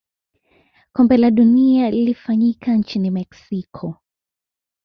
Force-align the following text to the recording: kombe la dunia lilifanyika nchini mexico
kombe 0.93 1.17
la 1.17 1.31
dunia 1.31 1.89
lilifanyika 1.91 2.73
nchini 2.75 3.11
mexico 3.11 3.95